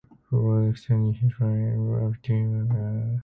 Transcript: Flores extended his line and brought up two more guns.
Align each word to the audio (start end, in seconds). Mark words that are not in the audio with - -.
Flores 0.25 0.71
extended 0.71 1.17
his 1.17 1.31
line 1.39 1.59
and 1.59 1.87
brought 1.87 2.07
up 2.07 2.21
two 2.23 2.33
more 2.33 2.63
guns. 2.63 3.19